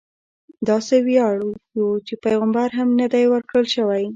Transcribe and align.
داسې 0.69 0.95
ویاړ 1.07 1.35
یو 1.77 1.87
پیغمبر 2.25 2.67
ته 2.71 2.75
هم 2.77 2.89
نه 2.99 3.07
دی 3.13 3.23
ورکړل 3.33 3.65
شوی. 3.75 4.03